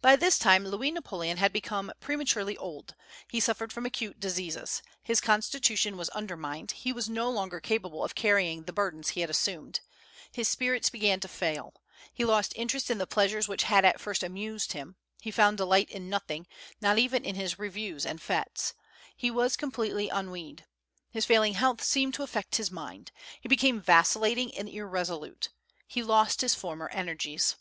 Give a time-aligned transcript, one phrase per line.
[0.00, 2.94] By this time Louis Napoleon had become prematurely old;
[3.28, 8.14] he suffered from acute diseases; his constitution was undermined; he was no longer capable of
[8.14, 9.80] carrying the burdens he had assumed;
[10.32, 11.74] his spirits began to fail;
[12.14, 15.90] he lost interest in the pleasures which had at first amused him; he found delight
[15.90, 16.46] in nothing,
[16.80, 18.72] not even in his reviews and fêtes;
[19.14, 20.60] he was completely ennuied;
[21.10, 25.50] his failing health seemed to affect his mind; he became vacillating and irresolute;
[25.86, 27.56] he lost his former energies.